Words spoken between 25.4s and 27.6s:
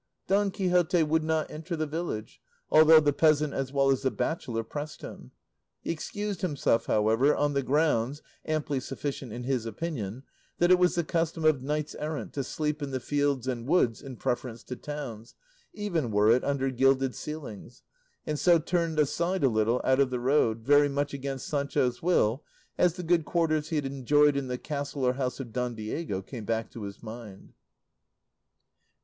Don Diego came back to his mind.